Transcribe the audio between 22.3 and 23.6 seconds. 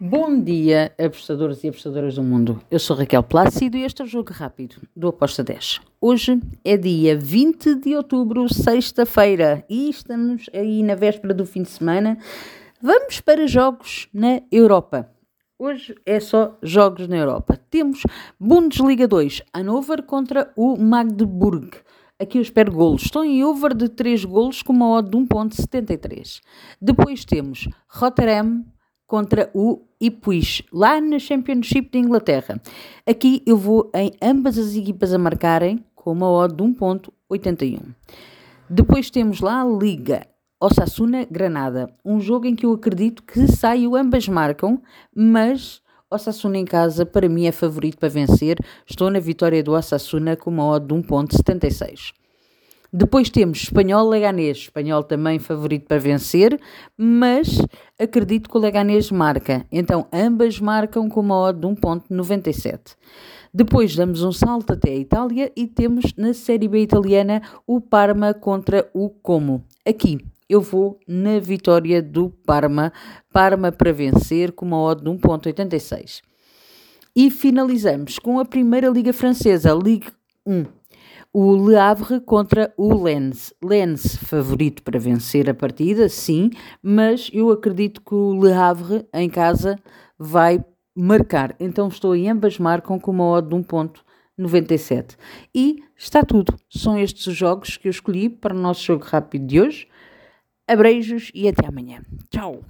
eu espero golos. Estou em